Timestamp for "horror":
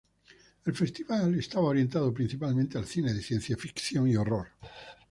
4.15-4.47